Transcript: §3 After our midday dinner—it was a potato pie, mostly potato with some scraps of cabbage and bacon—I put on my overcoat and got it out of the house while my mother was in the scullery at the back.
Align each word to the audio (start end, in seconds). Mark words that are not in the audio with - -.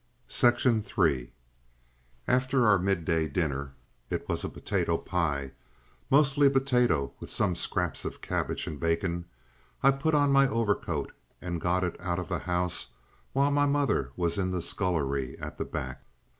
§3 0.83 1.31
After 2.27 2.65
our 2.67 2.79
midday 2.79 3.27
dinner—it 3.27 4.27
was 4.27 4.43
a 4.43 4.49
potato 4.49 4.97
pie, 4.97 5.51
mostly 6.09 6.49
potato 6.49 7.13
with 7.19 7.29
some 7.29 7.55
scraps 7.55 8.03
of 8.03 8.19
cabbage 8.19 8.65
and 8.65 8.79
bacon—I 8.79 9.91
put 9.91 10.15
on 10.15 10.31
my 10.31 10.47
overcoat 10.47 11.11
and 11.39 11.61
got 11.61 11.83
it 11.83 11.97
out 12.01 12.17
of 12.17 12.29
the 12.29 12.39
house 12.39 12.87
while 13.33 13.51
my 13.51 13.67
mother 13.67 14.11
was 14.15 14.39
in 14.39 14.49
the 14.49 14.63
scullery 14.63 15.37
at 15.37 15.59
the 15.59 15.65
back. 15.65 16.01